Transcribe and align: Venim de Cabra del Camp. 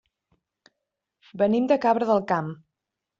Venim 1.41 1.67
de 1.73 1.77
Cabra 1.83 2.09
del 2.13 2.23
Camp. 2.33 2.49